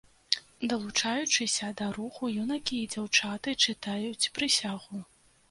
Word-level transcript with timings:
Далучаючыся 0.69 1.69
да 1.81 1.89
руху, 1.97 2.23
юнакі 2.45 2.81
і 2.87 2.89
дзяўчаты 2.95 3.55
чытаюць 3.67 4.31
прысягу. 4.41 5.05